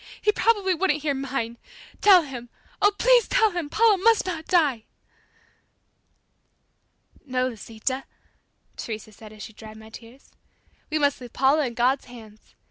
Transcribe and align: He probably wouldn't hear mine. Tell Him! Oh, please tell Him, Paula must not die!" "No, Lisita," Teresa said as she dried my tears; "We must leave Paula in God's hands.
He 0.19 0.31
probably 0.31 0.73
wouldn't 0.73 1.03
hear 1.03 1.13
mine. 1.13 1.59
Tell 2.01 2.23
Him! 2.23 2.49
Oh, 2.81 2.91
please 2.97 3.27
tell 3.27 3.51
Him, 3.51 3.69
Paula 3.69 3.99
must 3.99 4.25
not 4.25 4.47
die!" 4.47 4.85
"No, 7.23 7.47
Lisita," 7.49 8.05
Teresa 8.77 9.11
said 9.11 9.31
as 9.31 9.43
she 9.43 9.53
dried 9.53 9.77
my 9.77 9.89
tears; 9.91 10.31
"We 10.89 10.97
must 10.97 11.21
leave 11.21 11.33
Paula 11.33 11.67
in 11.67 11.75
God's 11.75 12.05
hands. 12.05 12.55